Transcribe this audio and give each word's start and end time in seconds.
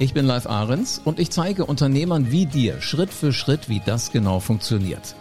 Ich 0.00 0.14
bin 0.14 0.26
Live 0.26 0.46
Ahrens 0.46 1.00
und 1.04 1.18
ich 1.18 1.30
zeige 1.30 1.64
Unternehmern 1.66 2.30
wie 2.30 2.46
dir 2.46 2.80
Schritt 2.80 3.10
für 3.10 3.32
Schritt, 3.32 3.68
wie 3.68 3.82
das 3.84 4.12
genau 4.12 4.38
funktioniert. 4.38 5.16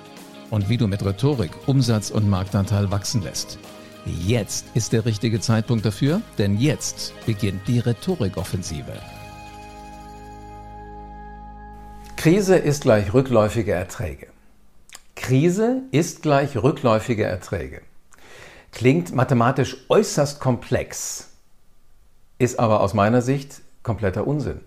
Und 0.52 0.70
wie 0.70 0.77
du 0.77 0.88
mit 0.88 1.03
Rhetorik 1.03 1.50
Umsatz 1.66 2.12
und 2.12 2.30
Marktanteil 2.30 2.91
wachsen 2.91 3.23
lässt. 3.23 3.58
Jetzt 4.05 4.67
ist 4.76 4.94
der 4.94 5.05
richtige 5.05 5.40
Zeitpunkt 5.40 5.84
dafür, 5.84 6.22
denn 6.38 6.59
jetzt 6.59 7.13
beginnt 7.26 7.67
die 7.67 7.80
Rhetorikoffensive. 7.80 8.94
Krise 12.16 12.55
ist 12.58 12.84
gleich 12.84 13.16
rückläufige 13.16 13.72
Erträge. 13.72 14.28
Krise 15.16 15.81
ist 15.89 16.22
gleich 16.22 16.55
rückläufige 16.55 17.23
Erträge. 17.23 17.81
Klingt 18.72 19.12
mathematisch 19.16 19.75
äußerst 19.89 20.39
komplex, 20.39 21.31
ist 22.38 22.59
aber 22.59 22.81
aus 22.81 22.94
meiner 22.94 23.23
Sicht 23.23 23.62
kompletter 23.81 24.28
Unsinn. 24.28 24.59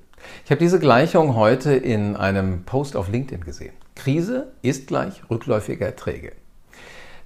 Ich 0.44 0.50
habe 0.50 0.58
diese 0.58 0.78
Gleichung 0.78 1.36
heute 1.36 1.72
in 1.72 2.16
einem 2.16 2.64
Post 2.64 2.96
auf 2.96 3.08
LinkedIn 3.08 3.44
gesehen. 3.44 3.72
Krise 3.94 4.52
ist 4.62 4.86
gleich 4.86 5.22
rückläufige 5.30 5.84
Erträge. 5.84 6.32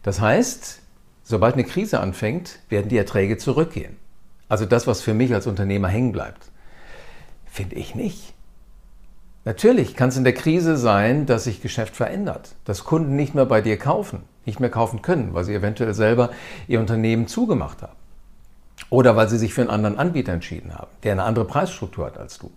Das 0.02 0.20
heißt, 0.20 0.80
sobald 1.22 1.54
eine 1.54 1.64
Krise 1.64 2.00
anfängt, 2.00 2.58
werden 2.68 2.88
die 2.88 2.98
Erträge 2.98 3.38
zurückgehen. 3.38 3.96
Also 4.48 4.66
das, 4.66 4.86
was 4.86 5.00
für 5.00 5.14
mich 5.14 5.32
als 5.32 5.46
Unternehmer 5.46 5.88
hängen 5.88 6.12
bleibt. 6.12 6.50
Finde 7.46 7.76
ich 7.76 7.94
nicht. 7.94 8.34
Natürlich 9.44 9.94
kann 9.94 10.08
es 10.08 10.16
in 10.16 10.24
der 10.24 10.34
Krise 10.34 10.76
sein, 10.76 11.26
dass 11.26 11.44
sich 11.44 11.60
Geschäft 11.60 11.96
verändert, 11.96 12.54
dass 12.64 12.84
Kunden 12.84 13.14
nicht 13.14 13.34
mehr 13.34 13.46
bei 13.46 13.60
dir 13.60 13.78
kaufen, 13.78 14.22
nicht 14.46 14.58
mehr 14.58 14.70
kaufen 14.70 15.02
können, 15.02 15.34
weil 15.34 15.44
sie 15.44 15.54
eventuell 15.54 15.94
selber 15.94 16.30
ihr 16.66 16.80
Unternehmen 16.80 17.26
zugemacht 17.26 17.82
haben. 17.82 17.96
Oder 18.90 19.16
weil 19.16 19.28
sie 19.28 19.38
sich 19.38 19.54
für 19.54 19.62
einen 19.62 19.70
anderen 19.70 19.98
Anbieter 19.98 20.32
entschieden 20.32 20.74
haben, 20.74 20.90
der 21.02 21.12
eine 21.12 21.24
andere 21.24 21.44
Preisstruktur 21.44 22.06
hat 22.06 22.18
als 22.18 22.38
du. 22.38 22.50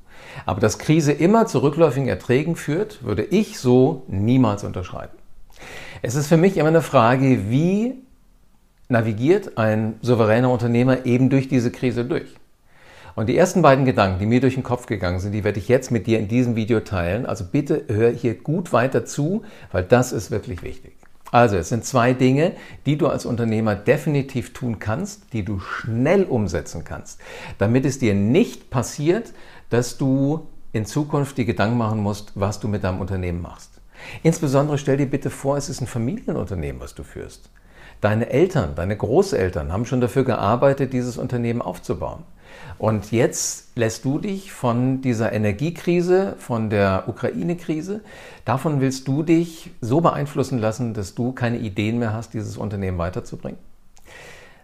Aber 0.45 0.59
dass 0.59 0.79
Krise 0.79 1.11
immer 1.11 1.45
zu 1.45 1.59
rückläufigen 1.59 2.09
Erträgen 2.09 2.55
führt, 2.55 3.03
würde 3.03 3.23
ich 3.23 3.59
so 3.59 4.03
niemals 4.07 4.63
unterschreiben. 4.63 5.13
Es 6.01 6.15
ist 6.15 6.27
für 6.27 6.37
mich 6.37 6.57
immer 6.57 6.69
eine 6.69 6.81
Frage, 6.81 7.49
wie 7.49 7.95
navigiert 8.89 9.57
ein 9.57 9.95
souveräner 10.01 10.49
Unternehmer 10.49 11.05
eben 11.05 11.29
durch 11.29 11.47
diese 11.47 11.71
Krise 11.71 12.05
durch. 12.05 12.35
Und 13.15 13.27
die 13.29 13.37
ersten 13.37 13.63
beiden 13.63 13.85
Gedanken, 13.85 14.19
die 14.19 14.27
mir 14.27 14.41
durch 14.41 14.53
den 14.53 14.63
Kopf 14.63 14.85
gegangen 14.85 15.19
sind, 15.19 15.31
die 15.31 15.43
werde 15.43 15.57
ich 15.57 15.67
jetzt 15.67 15.89
mit 15.89 16.05
dir 16.05 16.19
in 16.19 16.27
diesem 16.27 16.55
Video 16.55 16.81
teilen. 16.81 17.25
Also 17.25 17.45
bitte 17.45 17.85
hör 17.87 18.11
hier 18.11 18.35
gut 18.35 18.73
weiter 18.73 19.05
zu, 19.05 19.43
weil 19.71 19.83
das 19.83 20.11
ist 20.11 20.29
wirklich 20.29 20.61
wichtig. 20.61 20.96
Also 21.31 21.57
es 21.57 21.69
sind 21.69 21.83
zwei 21.83 22.13
Dinge, 22.13 22.53
die 22.85 22.97
du 22.97 23.07
als 23.07 23.25
Unternehmer 23.25 23.75
definitiv 23.75 24.53
tun 24.53 24.79
kannst, 24.79 25.33
die 25.33 25.43
du 25.43 25.59
schnell 25.59 26.23
umsetzen 26.23 26.83
kannst, 26.83 27.19
damit 27.57 27.85
es 27.85 27.99
dir 27.99 28.13
nicht 28.13 28.69
passiert, 28.69 29.33
dass 29.69 29.97
du 29.97 30.47
in 30.73 30.85
Zukunft 30.85 31.37
die 31.37 31.45
Gedanken 31.45 31.77
machen 31.77 31.99
musst, 31.99 32.31
was 32.35 32.59
du 32.59 32.67
mit 32.67 32.83
deinem 32.83 33.01
Unternehmen 33.01 33.41
machst. 33.41 33.81
Insbesondere 34.23 34.77
stell 34.77 34.97
dir 34.97 35.07
bitte 35.07 35.29
vor, 35.29 35.57
es 35.57 35.69
ist 35.69 35.81
ein 35.81 35.87
Familienunternehmen, 35.87 36.81
was 36.81 36.95
du 36.95 37.03
führst. 37.03 37.49
Deine 37.99 38.29
Eltern, 38.29 38.75
deine 38.75 38.95
Großeltern 38.95 39.73
haben 39.73 39.85
schon 39.85 40.01
dafür 40.01 40.23
gearbeitet, 40.23 40.93
dieses 40.93 41.17
Unternehmen 41.17 41.61
aufzubauen. 41.61 42.23
Und 42.77 43.11
jetzt 43.11 43.75
lässt 43.75 44.05
du 44.05 44.19
dich 44.19 44.51
von 44.51 45.01
dieser 45.01 45.33
Energiekrise, 45.33 46.35
von 46.37 46.69
der 46.69 47.05
Ukraine-Krise, 47.07 48.01
davon 48.45 48.81
willst 48.81 49.07
du 49.07 49.23
dich 49.23 49.71
so 49.81 50.01
beeinflussen 50.01 50.59
lassen, 50.59 50.93
dass 50.93 51.15
du 51.15 51.31
keine 51.31 51.57
Ideen 51.57 51.97
mehr 51.97 52.13
hast, 52.13 52.35
dieses 52.35 52.55
Unternehmen 52.55 52.99
weiterzubringen? 52.99 53.59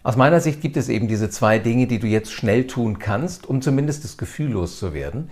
Aus 0.03 0.15
meiner 0.15 0.41
Sicht 0.41 0.61
gibt 0.61 0.77
es 0.77 0.89
eben 0.89 1.07
diese 1.07 1.29
zwei 1.29 1.59
Dinge, 1.59 1.87
die 1.87 1.97
du 1.97 2.07
jetzt 2.07 2.31
schnell 2.31 2.67
tun 2.67 2.99
kannst, 2.99 3.47
um 3.47 3.61
zumindest 3.61 4.03
das 4.03 4.17
Gefühl 4.17 4.51
loszuwerden, 4.51 5.29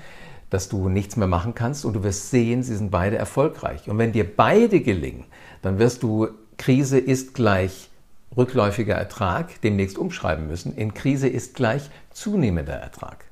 dass 0.49 0.69
du 0.69 0.89
nichts 0.89 1.17
mehr 1.17 1.27
machen 1.27 1.53
kannst 1.53 1.85
und 1.85 1.93
du 1.93 2.03
wirst 2.03 2.31
sehen, 2.31 2.63
sie 2.63 2.75
sind 2.75 2.89
beide 2.89 3.17
erfolgreich. 3.17 3.89
Und 3.89 3.97
wenn 3.99 4.11
dir 4.11 4.25
beide 4.35 4.79
gelingen, 4.79 5.25
dann 5.61 5.77
wirst 5.77 6.01
du 6.03 6.29
Krise 6.57 6.97
ist 6.97 7.33
gleich 7.33 7.90
rückläufiger 8.35 8.95
Ertrag 8.95 9.61
demnächst 9.61 9.97
umschreiben 9.97 10.47
müssen. 10.47 10.75
In 10.75 10.93
Krise 10.93 11.27
ist 11.27 11.55
gleich 11.55 11.89
zunehmender 12.11 12.73
Ertrag. 12.73 13.25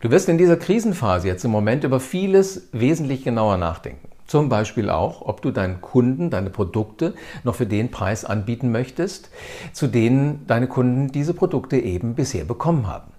Du 0.00 0.10
wirst 0.10 0.28
in 0.28 0.38
dieser 0.38 0.56
Krisenphase 0.56 1.28
jetzt 1.28 1.44
im 1.44 1.50
Moment 1.50 1.84
über 1.84 2.00
vieles 2.00 2.68
wesentlich 2.72 3.24
genauer 3.24 3.56
nachdenken. 3.56 4.08
Zum 4.26 4.48
Beispiel 4.48 4.88
auch, 4.88 5.22
ob 5.22 5.42
du 5.42 5.50
deinen 5.50 5.80
Kunden 5.80 6.30
deine 6.30 6.50
Produkte 6.50 7.14
noch 7.42 7.54
für 7.54 7.66
den 7.66 7.90
Preis 7.90 8.24
anbieten 8.24 8.72
möchtest, 8.72 9.30
zu 9.72 9.86
denen 9.86 10.46
deine 10.46 10.66
Kunden 10.66 11.12
diese 11.12 11.34
Produkte 11.34 11.76
eben 11.76 12.14
bisher 12.14 12.44
bekommen 12.44 12.86
haben. 12.86 13.12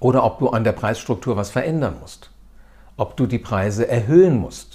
Oder 0.00 0.24
ob 0.24 0.38
du 0.38 0.48
an 0.48 0.64
der 0.64 0.72
Preisstruktur 0.72 1.36
was 1.36 1.50
verändern 1.50 1.96
musst. 2.00 2.30
Ob 2.96 3.16
du 3.16 3.26
die 3.26 3.38
Preise 3.38 3.86
erhöhen 3.86 4.38
musst 4.38 4.73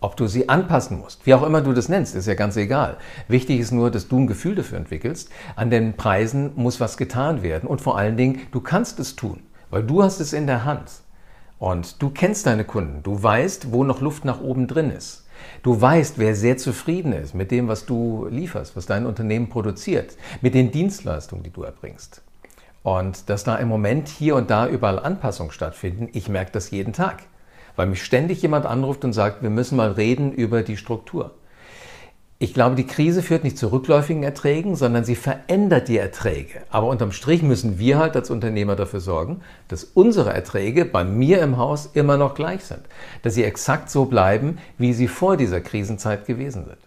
ob 0.00 0.16
du 0.16 0.26
sie 0.26 0.48
anpassen 0.48 1.00
musst, 1.00 1.26
wie 1.26 1.34
auch 1.34 1.42
immer 1.42 1.62
du 1.62 1.72
das 1.72 1.88
nennst, 1.88 2.14
ist 2.14 2.26
ja 2.26 2.34
ganz 2.34 2.56
egal. 2.56 2.98
Wichtig 3.28 3.60
ist 3.60 3.72
nur, 3.72 3.90
dass 3.90 4.08
du 4.08 4.18
ein 4.18 4.26
Gefühl 4.26 4.54
dafür 4.54 4.78
entwickelst. 4.78 5.30
An 5.56 5.70
den 5.70 5.94
Preisen 5.94 6.52
muss 6.54 6.80
was 6.80 6.96
getan 6.96 7.42
werden 7.42 7.68
und 7.68 7.80
vor 7.80 7.96
allen 7.96 8.16
Dingen, 8.16 8.40
du 8.52 8.60
kannst 8.60 9.00
es 9.00 9.16
tun, 9.16 9.42
weil 9.70 9.82
du 9.82 10.02
hast 10.02 10.20
es 10.20 10.32
in 10.32 10.46
der 10.46 10.64
Hand. 10.64 10.90
Und 11.58 12.02
du 12.02 12.10
kennst 12.10 12.46
deine 12.46 12.64
Kunden, 12.64 13.02
du 13.02 13.22
weißt, 13.22 13.72
wo 13.72 13.82
noch 13.82 14.02
Luft 14.02 14.26
nach 14.26 14.42
oben 14.42 14.66
drin 14.66 14.90
ist. 14.90 15.26
Du 15.62 15.80
weißt, 15.80 16.18
wer 16.18 16.34
sehr 16.34 16.58
zufrieden 16.58 17.12
ist 17.12 17.34
mit 17.34 17.50
dem, 17.50 17.66
was 17.66 17.86
du 17.86 18.26
lieferst, 18.30 18.76
was 18.76 18.84
dein 18.84 19.06
Unternehmen 19.06 19.48
produziert, 19.48 20.16
mit 20.42 20.54
den 20.54 20.70
Dienstleistungen, 20.70 21.42
die 21.42 21.50
du 21.50 21.62
erbringst. 21.62 22.22
Und 22.82 23.30
dass 23.30 23.44
da 23.44 23.56
im 23.56 23.68
Moment 23.68 24.08
hier 24.08 24.36
und 24.36 24.50
da 24.50 24.68
überall 24.68 24.98
Anpassungen 24.98 25.52
stattfinden, 25.52 26.08
ich 26.12 26.28
merke 26.28 26.52
das 26.52 26.70
jeden 26.70 26.92
Tag 26.92 27.22
weil 27.76 27.86
mich 27.86 28.02
ständig 28.02 28.42
jemand 28.42 28.66
anruft 28.66 29.04
und 29.04 29.12
sagt, 29.12 29.42
wir 29.42 29.50
müssen 29.50 29.76
mal 29.76 29.92
reden 29.92 30.32
über 30.32 30.62
die 30.62 30.76
Struktur. 30.76 31.32
Ich 32.38 32.52
glaube, 32.52 32.76
die 32.76 32.86
Krise 32.86 33.22
führt 33.22 33.44
nicht 33.44 33.56
zu 33.56 33.72
rückläufigen 33.72 34.22
Erträgen, 34.22 34.76
sondern 34.76 35.04
sie 35.04 35.14
verändert 35.14 35.88
die 35.88 35.96
Erträge. 35.96 36.60
Aber 36.68 36.88
unterm 36.88 37.12
Strich 37.12 37.42
müssen 37.42 37.78
wir 37.78 37.98
halt 37.98 38.14
als 38.14 38.28
Unternehmer 38.28 38.76
dafür 38.76 39.00
sorgen, 39.00 39.40
dass 39.68 39.84
unsere 39.84 40.34
Erträge 40.34 40.84
bei 40.84 41.02
mir 41.02 41.40
im 41.40 41.56
Haus 41.56 41.88
immer 41.94 42.18
noch 42.18 42.34
gleich 42.34 42.62
sind. 42.64 42.82
Dass 43.22 43.32
sie 43.34 43.44
exakt 43.44 43.88
so 43.88 44.04
bleiben, 44.04 44.58
wie 44.76 44.92
sie 44.92 45.08
vor 45.08 45.38
dieser 45.38 45.62
Krisenzeit 45.62 46.26
gewesen 46.26 46.66
sind. 46.66 46.78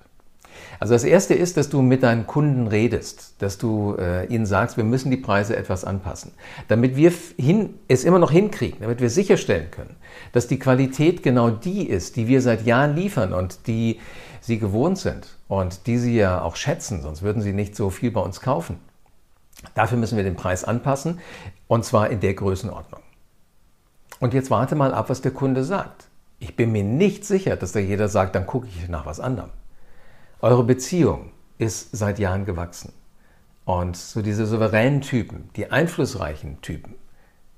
Also 0.80 0.94
das 0.94 1.04
Erste 1.04 1.34
ist, 1.34 1.58
dass 1.58 1.70
du 1.70 1.82
mit 1.82 2.04
deinen 2.04 2.26
Kunden 2.26 2.68
redest, 2.68 3.34
dass 3.40 3.58
du 3.58 3.96
äh, 4.00 4.26
ihnen 4.28 4.46
sagst, 4.46 4.78
wir 4.78 4.86
müssen 4.86 5.12
die 5.12 5.18
Preise 5.18 5.58
etwas 5.58 5.84
anpassen, 5.84 6.32
damit 6.70 6.96
wir 6.96 7.12
hin, 7.38 7.74
es 7.90 8.06
immer 8.06 8.20
noch 8.20 8.32
hinkriegen, 8.32 8.80
damit 8.80 9.02
wir 9.02 9.10
sicherstellen 9.10 9.72
können, 9.72 9.98
dass 10.32 10.48
die 10.48 10.58
Qualität 10.58 11.22
genau 11.22 11.50
die 11.50 11.88
ist, 11.88 12.16
die 12.16 12.28
wir 12.28 12.42
seit 12.42 12.66
Jahren 12.66 12.96
liefern 12.96 13.34
und 13.34 13.68
die 13.68 14.00
sie 14.40 14.58
gewohnt 14.58 14.98
sind 14.98 15.36
und 15.50 15.86
die 15.86 15.98
sie 15.98 16.16
ja 16.16 16.42
auch 16.42 16.56
schätzen, 16.56 17.02
sonst 17.02 17.24
würden 17.24 17.42
sie 17.42 17.54
nicht 17.54 17.76
so 17.76 17.90
viel 17.90 18.12
bei 18.12 18.22
uns 18.22 18.40
kaufen. 18.40 18.80
Dafür 19.76 19.98
müssen 19.98 20.16
wir 20.16 20.24
den 20.24 20.38
Preis 20.38 20.64
anpassen 20.64 21.20
und 21.68 21.84
zwar 21.84 22.10
in 22.10 22.22
der 22.22 22.34
Größenordnung. 22.34 23.02
Und 24.22 24.34
jetzt 24.34 24.50
warte 24.50 24.76
mal 24.76 24.94
ab, 24.94 25.10
was 25.10 25.22
der 25.22 25.32
Kunde 25.32 25.66
sagt. 25.66 26.06
Ich 26.40 26.56
bin 26.56 26.72
mir 26.72 26.84
nicht 26.86 27.26
sicher, 27.26 27.58
dass 27.58 27.74
da 27.74 27.80
jeder 27.80 28.08
sagt, 28.08 28.36
dann 28.36 28.46
gucke 28.46 28.68
ich 28.68 28.88
nach 28.88 29.06
was 29.06 29.20
anderem. 29.20 29.50
Eure 30.42 30.64
Beziehung 30.64 31.34
ist 31.58 31.90
seit 31.92 32.18
Jahren 32.18 32.46
gewachsen. 32.46 32.94
Und 33.66 33.98
so 33.98 34.22
diese 34.22 34.46
souveränen 34.46 35.02
Typen, 35.02 35.50
die 35.58 35.70
einflussreichen 35.70 36.62
Typen, 36.62 36.96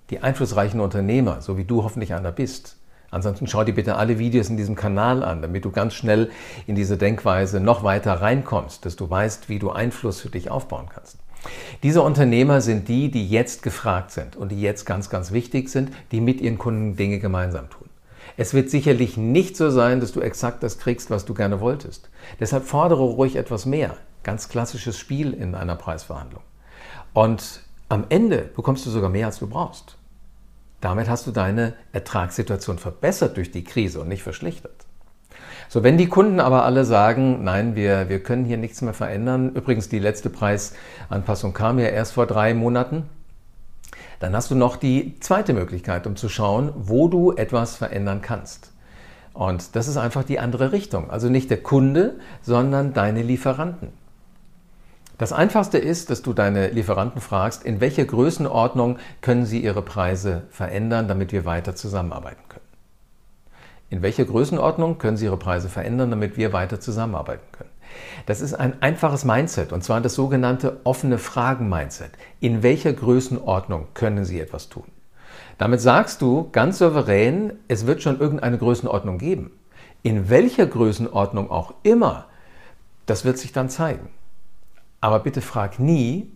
die 0.10 0.22
einflussreichen 0.24 0.80
Unternehmer, 0.80 1.42
so 1.42 1.60
wie 1.60 1.64
du 1.64 1.84
hoffentlich 1.84 2.16
einer 2.16 2.32
bist. 2.32 2.78
Ansonsten 3.12 3.46
schau 3.46 3.64
dir 3.64 3.76
bitte 3.76 3.98
alle 3.98 4.18
Videos 4.18 4.50
in 4.50 4.58
diesem 4.58 4.74
Kanal 4.74 5.22
an, 5.22 5.44
damit 5.44 5.64
du 5.64 5.70
ganz 5.70 5.94
schnell 5.94 6.32
in 6.66 6.74
diese 6.74 6.98
Denkweise 6.98 7.60
noch 7.60 7.84
weiter 7.84 8.14
reinkommst, 8.14 8.84
dass 8.84 8.96
du 8.96 9.08
weißt, 9.08 9.48
wie 9.48 9.60
du 9.60 9.70
Einfluss 9.70 10.20
für 10.20 10.30
dich 10.30 10.50
aufbauen 10.50 10.88
kannst. 10.92 11.20
Diese 11.84 12.02
Unternehmer 12.02 12.62
sind 12.62 12.88
die, 12.88 13.12
die 13.12 13.30
jetzt 13.30 13.62
gefragt 13.62 14.10
sind 14.10 14.36
und 14.36 14.50
die 14.50 14.60
jetzt 14.60 14.86
ganz, 14.86 15.12
ganz 15.12 15.32
wichtig 15.32 15.70
sind, 15.70 15.92
die 16.12 16.20
mit 16.20 16.42
ihren 16.42 16.58
Kunden 16.58 16.96
Dinge 16.96 17.20
gemeinsam 17.20 17.70
tun. 17.70 17.91
Es 18.38 18.54
wird 18.54 18.70
sicherlich 18.70 19.18
nicht 19.18 19.58
so 19.58 19.70
sein, 19.70 20.00
dass 20.00 20.12
du 20.12 20.22
exakt 20.22 20.64
das 20.64 20.80
kriegst, 20.80 21.10
was 21.10 21.26
du 21.26 21.34
gerne 21.34 21.60
wolltest. 21.60 22.10
Deshalb 22.40 22.66
fordere 22.66 23.04
ruhig 23.04 23.36
etwas 23.36 23.66
mehr. 23.66 23.98
Ganz 24.24 24.50
klassisches 24.50 24.98
Spiel 24.98 25.34
in 25.34 25.56
einer 25.56 25.76
Preisverhandlung. 25.76 26.44
Und 27.14 27.62
am 27.90 28.06
Ende 28.10 28.50
bekommst 28.56 28.86
du 28.86 28.90
sogar 28.90 29.10
mehr, 29.10 29.26
als 29.28 29.40
du 29.40 29.48
brauchst. 29.48 29.98
Damit 30.80 31.10
hast 31.10 31.28
du 31.28 31.32
deine 31.32 31.74
Ertragssituation 31.92 32.80
verbessert 32.80 33.38
durch 33.38 33.52
die 33.52 33.64
Krise 33.64 34.02
und 34.02 34.08
nicht 34.08 34.24
verschlechtert. 34.24 34.86
So, 35.70 35.84
wenn 35.84 35.98
die 35.98 36.08
Kunden 36.08 36.40
aber 36.40 36.66
alle 36.66 36.84
sagen, 36.84 37.44
nein, 37.44 37.76
wir, 37.76 38.10
wir 38.10 38.22
können 38.22 38.46
hier 38.46 38.58
nichts 38.58 38.82
mehr 38.82 38.94
verändern, 38.94 39.54
übrigens 39.56 39.88
die 39.88 40.00
letzte 40.00 40.30
Preisanpassung 40.30 41.54
kam 41.54 41.80
ja 41.80 41.88
erst 41.88 42.14
vor 42.14 42.28
drei 42.28 42.54
Monaten, 42.54 43.10
dann 44.22 44.36
hast 44.36 44.52
du 44.52 44.56
noch 44.56 44.78
die 44.78 45.20
zweite 45.20 45.54
Möglichkeit, 45.54 46.08
um 46.08 46.16
zu 46.16 46.30
schauen, 46.30 46.72
wo 46.76 47.08
du 47.08 47.34
etwas 47.34 47.76
verändern 47.76 48.22
kannst. 48.22 48.72
Und 49.34 49.76
das 49.76 49.88
ist 49.88 49.98
einfach 49.98 50.24
die 50.24 50.40
andere 50.40 50.72
Richtung. 50.72 51.10
Also 51.10 51.28
nicht 51.28 51.50
der 51.50 51.62
Kunde, 51.62 52.20
sondern 52.42 52.94
deine 52.94 53.24
Lieferanten. 53.24 53.90
Das 55.18 55.34
Einfachste 55.34 55.78
ist, 55.78 56.10
dass 56.10 56.22
du 56.22 56.34
deine 56.34 56.70
Lieferanten 56.70 57.22
fragst, 57.22 57.64
in 57.64 57.82
welcher 57.82 58.06
Größenordnung 58.06 58.98
können 59.22 59.46
sie 59.46 59.64
ihre 59.64 59.82
Preise 59.82 60.44
verändern, 60.50 61.08
damit 61.08 61.32
wir 61.32 61.46
weiter 61.46 61.76
zusammenarbeiten 61.76 62.42
können. 62.48 62.62
In 63.92 64.02
welcher 64.02 64.24
Größenordnung 64.24 65.00
können 65.00 65.18
Sie 65.18 65.26
Ihre 65.26 65.36
Preise 65.36 65.68
verändern, 65.68 66.12
damit 66.12 66.38
wir 66.38 66.54
weiter 66.54 66.80
zusammenarbeiten 66.80 67.44
können? 67.52 67.70
Das 68.26 68.42
ist 68.42 68.54
ein 68.54 68.82
einfaches 68.82 69.26
Mindset 69.26 69.72
und 69.74 69.84
zwar 69.84 70.02
das 70.02 70.16
sogenannte 70.16 70.82
offene 70.84 71.18
Fragen-Mindset. 71.18 72.12
In 72.40 72.64
welcher 72.64 72.94
Größenordnung 72.94 73.88
können 73.94 74.26
Sie 74.26 74.40
etwas 74.40 74.70
tun? 74.70 74.86
Damit 75.58 75.82
sagst 75.82 76.22
du 76.22 76.50
ganz 76.52 76.80
souverän, 76.80 77.54
es 77.68 77.86
wird 77.86 78.02
schon 78.02 78.20
irgendeine 78.20 78.58
Größenordnung 78.58 79.18
geben. 79.18 79.52
In 80.04 80.30
welcher 80.30 80.66
Größenordnung 80.66 81.52
auch 81.52 81.74
immer, 81.84 82.26
das 83.06 83.26
wird 83.26 83.38
sich 83.38 83.52
dann 83.52 83.70
zeigen. 83.70 84.10
Aber 85.00 85.20
bitte 85.20 85.42
frag 85.42 85.80
nie, 85.80 86.32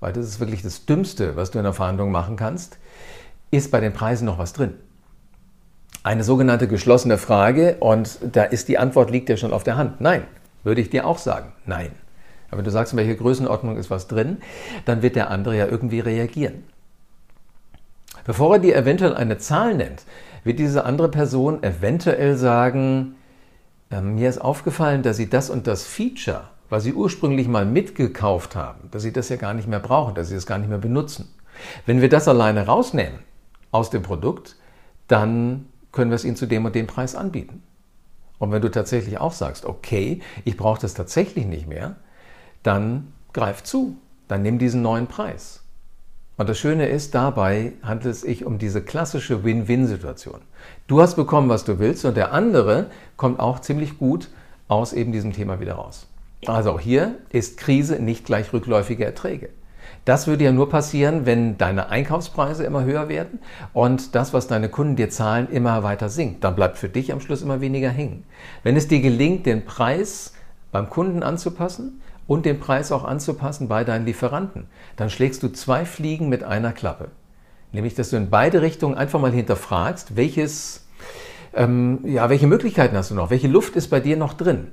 weil 0.00 0.12
das 0.12 0.26
ist 0.26 0.40
wirklich 0.40 0.62
das 0.62 0.86
Dümmste, 0.86 1.36
was 1.36 1.50
du 1.50 1.58
in 1.58 1.64
der 1.64 1.72
Verhandlung 1.72 2.10
machen 2.10 2.36
kannst, 2.36 2.78
ist 3.50 3.70
bei 3.70 3.80
den 3.80 3.92
Preisen 3.92 4.26
noch 4.26 4.38
was 4.38 4.52
drin? 4.52 4.74
eine 6.06 6.22
sogenannte 6.22 6.68
geschlossene 6.68 7.18
Frage 7.18 7.78
und 7.80 8.20
da 8.30 8.44
ist 8.44 8.68
die 8.68 8.78
Antwort 8.78 9.10
liegt 9.10 9.28
ja 9.28 9.36
schon 9.36 9.52
auf 9.52 9.64
der 9.64 9.76
Hand. 9.76 10.00
Nein, 10.00 10.22
würde 10.66 10.80
ich 10.80 10.90
dir 10.90 11.06
auch 11.06 11.18
sagen. 11.18 11.52
Nein. 11.64 11.92
Aber 12.48 12.58
wenn 12.58 12.64
du 12.64 12.70
sagst, 12.70 12.92
in 12.92 12.98
welcher 12.98 13.14
Größenordnung 13.14 13.76
ist 13.76 13.88
was 13.88 14.08
drin, 14.08 14.38
dann 14.84 15.00
wird 15.00 15.16
der 15.16 15.30
andere 15.30 15.56
ja 15.56 15.66
irgendwie 15.66 16.00
reagieren. 16.00 16.64
Bevor 18.24 18.56
er 18.56 18.58
dir 18.58 18.76
eventuell 18.76 19.14
eine 19.14 19.38
Zahl 19.38 19.74
nennt, 19.74 20.02
wird 20.42 20.58
diese 20.58 20.84
andere 20.84 21.08
Person 21.08 21.62
eventuell 21.62 22.36
sagen, 22.36 23.14
äh, 23.90 24.00
mir 24.00 24.28
ist 24.28 24.38
aufgefallen, 24.38 25.02
dass 25.02 25.16
Sie 25.16 25.30
das 25.30 25.50
und 25.50 25.68
das 25.68 25.84
Feature, 25.84 26.48
was 26.68 26.82
Sie 26.82 26.92
ursprünglich 26.92 27.46
mal 27.46 27.64
mitgekauft 27.64 28.56
haben, 28.56 28.88
dass 28.90 29.02
Sie 29.02 29.12
das 29.12 29.28
ja 29.28 29.36
gar 29.36 29.54
nicht 29.54 29.68
mehr 29.68 29.80
brauchen, 29.80 30.14
dass 30.16 30.28
Sie 30.28 30.34
das 30.34 30.46
gar 30.46 30.58
nicht 30.58 30.68
mehr 30.68 30.78
benutzen. 30.78 31.32
Wenn 31.86 32.00
wir 32.00 32.08
das 32.08 32.26
alleine 32.26 32.66
rausnehmen 32.66 33.20
aus 33.70 33.90
dem 33.90 34.02
Produkt, 34.02 34.56
dann 35.06 35.66
können 35.92 36.10
wir 36.10 36.16
es 36.16 36.24
Ihnen 36.24 36.36
zu 36.36 36.46
dem 36.46 36.64
und 36.64 36.74
dem 36.74 36.88
Preis 36.88 37.14
anbieten. 37.14 37.62
Und 38.38 38.52
wenn 38.52 38.62
du 38.62 38.70
tatsächlich 38.70 39.18
auch 39.18 39.32
sagst, 39.32 39.64
okay, 39.64 40.20
ich 40.44 40.56
brauche 40.56 40.80
das 40.80 40.94
tatsächlich 40.94 41.46
nicht 41.46 41.66
mehr, 41.66 41.96
dann 42.62 43.12
greif 43.32 43.62
zu, 43.62 43.96
dann 44.28 44.42
nimm 44.42 44.58
diesen 44.58 44.82
neuen 44.82 45.06
Preis. 45.06 45.62
Und 46.36 46.48
das 46.50 46.58
Schöne 46.58 46.86
ist, 46.88 47.14
dabei 47.14 47.72
handelt 47.82 48.14
es 48.14 48.20
sich 48.20 48.44
um 48.44 48.58
diese 48.58 48.82
klassische 48.82 49.42
Win-Win-Situation. 49.42 50.40
Du 50.86 51.00
hast 51.00 51.16
bekommen, 51.16 51.48
was 51.48 51.64
du 51.64 51.78
willst, 51.78 52.04
und 52.04 52.16
der 52.16 52.32
andere 52.32 52.90
kommt 53.16 53.40
auch 53.40 53.60
ziemlich 53.60 53.98
gut 53.98 54.28
aus 54.68 54.92
eben 54.92 55.12
diesem 55.12 55.32
Thema 55.32 55.60
wieder 55.60 55.74
raus. 55.74 56.06
Also 56.44 56.72
auch 56.72 56.80
hier 56.80 57.16
ist 57.30 57.56
Krise 57.56 57.96
nicht 57.96 58.26
gleich 58.26 58.52
rückläufige 58.52 59.04
Erträge. 59.04 59.48
Das 60.06 60.28
würde 60.28 60.44
ja 60.44 60.52
nur 60.52 60.70
passieren, 60.70 61.26
wenn 61.26 61.58
deine 61.58 61.88
Einkaufspreise 61.88 62.62
immer 62.62 62.84
höher 62.84 63.08
werden 63.08 63.40
und 63.72 64.14
das, 64.14 64.32
was 64.32 64.46
deine 64.46 64.68
Kunden 64.68 64.94
dir 64.94 65.10
zahlen, 65.10 65.48
immer 65.50 65.82
weiter 65.82 66.08
sinkt. 66.08 66.44
Dann 66.44 66.54
bleibt 66.54 66.78
für 66.78 66.88
dich 66.88 67.12
am 67.12 67.20
Schluss 67.20 67.42
immer 67.42 67.60
weniger 67.60 67.90
hängen. 67.90 68.22
Wenn 68.62 68.76
es 68.76 68.86
dir 68.86 69.00
gelingt, 69.00 69.46
den 69.46 69.64
Preis 69.64 70.32
beim 70.70 70.88
Kunden 70.90 71.24
anzupassen 71.24 72.00
und 72.28 72.46
den 72.46 72.60
Preis 72.60 72.92
auch 72.92 73.02
anzupassen 73.02 73.66
bei 73.66 73.82
deinen 73.82 74.06
Lieferanten, 74.06 74.68
dann 74.94 75.10
schlägst 75.10 75.42
du 75.42 75.48
zwei 75.48 75.84
Fliegen 75.84 76.28
mit 76.28 76.44
einer 76.44 76.72
Klappe. 76.72 77.08
Nämlich, 77.72 77.96
dass 77.96 78.10
du 78.10 78.16
in 78.16 78.30
beide 78.30 78.62
Richtungen 78.62 78.94
einfach 78.96 79.20
mal 79.20 79.32
hinterfragst, 79.32 80.14
welches, 80.14 80.86
ähm, 81.52 81.98
ja, 82.04 82.30
welche 82.30 82.46
Möglichkeiten 82.46 82.96
hast 82.96 83.10
du 83.10 83.16
noch? 83.16 83.30
Welche 83.30 83.48
Luft 83.48 83.74
ist 83.74 83.88
bei 83.88 83.98
dir 83.98 84.16
noch 84.16 84.34
drin? 84.34 84.68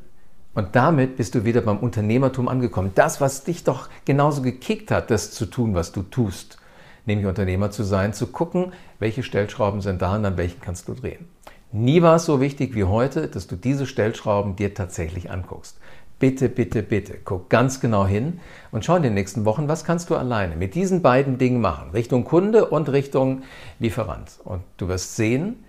Und 0.56 0.76
damit 0.76 1.18
bist 1.18 1.34
du 1.36 1.46
wieder 1.46 1.62
beim 1.62 1.78
Unternehmertum 1.78 2.48
angekommen. 2.48 2.92
Das, 2.96 3.22
was 3.22 3.44
dich 3.44 3.64
doch 3.64 3.90
genauso 4.06 4.42
gekickt 4.42 4.92
hat, 4.92 5.10
das 5.10 5.32
zu 5.32 5.46
tun, 5.48 5.74
was 5.74 5.92
du 5.92 6.04
tust. 6.04 6.58
Nämlich 7.06 7.26
Unternehmer 7.26 7.72
zu 7.72 7.84
sein, 7.84 8.14
zu 8.14 8.28
gucken, 8.28 8.72
welche 9.00 9.24
Stellschrauben 9.24 9.82
sind 9.82 10.02
da 10.02 10.16
und 10.16 10.26
an 10.26 10.38
welchen 10.38 10.62
kannst 10.62 10.88
du 10.88 10.94
drehen. 10.94 11.28
Nie 11.72 12.04
war 12.04 12.18
es 12.18 12.26
so 12.26 12.40
wichtig 12.40 12.76
wie 12.76 12.84
heute, 12.84 13.28
dass 13.28 13.48
du 13.48 13.56
diese 13.56 13.88
Stellschrauben 13.88 14.56
dir 14.56 14.76
tatsächlich 14.76 15.32
anguckst. 15.32 15.80
Bitte, 16.20 16.48
bitte, 16.48 16.84
bitte, 16.84 17.16
guck 17.26 17.50
ganz 17.50 17.80
genau 17.80 18.06
hin 18.06 18.40
und 18.72 18.86
schau 18.86 18.96
in 18.96 19.04
den 19.04 19.16
nächsten 19.16 19.44
Wochen, 19.44 19.68
was 19.68 19.84
kannst 19.84 20.10
du 20.10 20.16
alleine 20.16 20.56
mit 20.56 20.76
diesen 20.76 21.02
beiden 21.02 21.40
Dingen 21.40 21.60
machen, 21.60 21.90
Richtung 21.90 22.24
Kunde 22.24 22.68
und 22.68 22.90
Richtung 22.90 23.42
Lieferant. 23.80 24.40
Und 24.44 24.62
du 24.78 24.88
wirst 24.88 25.16
sehen, 25.16 25.66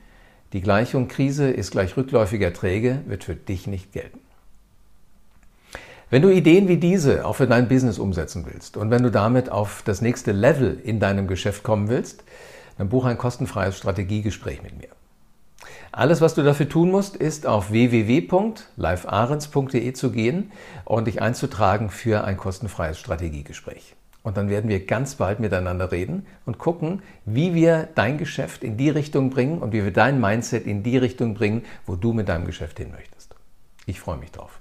die 0.53 0.61
Gleichung 0.61 1.09
Krise 1.09 1.51
ist 1.51 1.73
gleich 1.73 1.97
rückläufige 1.97 2.45
Erträge, 2.45 3.01
wird 3.07 3.25
für 3.25 3.35
dich 3.35 3.67
nicht 3.67 3.93
gelten. 3.93 4.21
Wenn 6.15 6.23
du 6.23 6.31
Ideen 6.31 6.69
wie 6.69 6.77
diese 6.77 7.27
auch 7.27 7.35
für 7.35 7.49
dein 7.49 7.67
Business 7.67 7.99
umsetzen 7.99 8.47
willst 8.47 8.77
und 8.77 8.93
wenn 8.93 9.03
du 9.03 9.11
damit 9.11 9.51
auf 9.51 9.83
das 9.85 10.01
nächste 10.01 10.31
Level 10.31 10.79
in 10.85 11.01
deinem 11.01 11.27
Geschäft 11.27 11.65
kommen 11.65 11.89
willst, 11.89 12.23
dann 12.79 12.89
buche 12.89 13.09
ein 13.09 13.19
kostenfreies 13.19 13.77
Strategiegespräch 13.77 14.63
mit 14.63 14.79
mir. 14.79 14.91
Alles, 15.91 16.21
was 16.21 16.37
du 16.37 16.45
dafür 16.45 16.69
tun 16.69 16.93
musst, 16.93 17.17
ist 17.17 17.49
auf 17.49 17.73
www.livearens.de 17.73 19.93
zu 19.93 20.13
gehen 20.13 20.53
und 20.85 21.09
dich 21.09 21.21
einzutragen 21.21 21.91
für 21.91 22.23
ein 22.23 22.37
kostenfreies 22.37 23.01
Strategiegespräch. 23.01 23.97
Und 24.23 24.37
dann 24.37 24.49
werden 24.49 24.71
wir 24.71 24.87
ganz 24.87 25.17
bald 25.17 25.41
miteinander 25.41 25.91
reden 25.91 26.27
und 26.47 26.59
gucken, 26.59 27.03
wie 27.25 27.55
wir 27.55 27.89
dein 27.97 28.19
Geschäft 28.19 28.63
in 28.63 28.77
die 28.77 28.91
Richtung 28.91 29.31
bringen 29.31 29.59
und 29.59 29.73
wie 29.73 29.83
wir 29.83 29.93
dein 29.93 30.21
Mindset 30.21 30.65
in 30.65 30.85
die 30.85 30.97
Richtung 30.97 31.35
bringen, 31.35 31.65
wo 31.87 31.97
du 31.97 32.13
mit 32.13 32.29
deinem 32.29 32.47
Geschäft 32.47 32.79
hin 32.79 32.93
möchtest. 32.93 33.35
Ich 33.87 33.99
freue 33.99 34.19
mich 34.19 34.31
drauf. 34.31 34.61